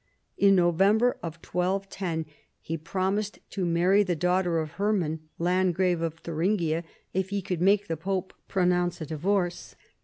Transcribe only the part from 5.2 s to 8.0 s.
landgrave of Thuringia, if he could make the